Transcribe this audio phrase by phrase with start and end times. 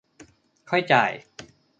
[0.69, 1.11] ค่อยจ่าย